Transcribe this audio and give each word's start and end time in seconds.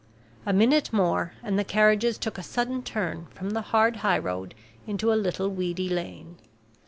A 0.47 0.51
minute 0.51 0.91
more, 0.91 1.33
and 1.43 1.59
the 1.59 1.63
carriages 1.63 2.17
took 2.17 2.39
a 2.39 2.41
sudden 2.41 2.81
turn 2.81 3.27
from 3.35 3.51
the 3.51 3.61
hard 3.61 3.97
high 3.97 4.17
road 4.17 4.55
into 4.87 5.13
a 5.13 5.13
little 5.13 5.49
weedy 5.51 5.89
lane. 5.89 6.37